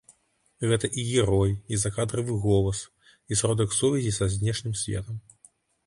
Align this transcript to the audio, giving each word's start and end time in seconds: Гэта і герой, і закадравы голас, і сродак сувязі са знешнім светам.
Гэта 0.71 0.89
і 1.01 1.03
герой, 1.09 1.51
і 1.77 1.79
закадравы 1.83 2.39
голас, 2.47 2.79
і 3.33 3.41
сродак 3.43 3.79
сувязі 3.81 4.11
са 4.21 4.33
знешнім 4.39 4.73
светам. 4.85 5.25